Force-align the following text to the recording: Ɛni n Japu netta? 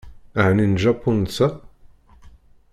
Ɛni 0.45 0.65
n 0.71 0.73
Japu 0.81 1.09
netta? 1.13 1.47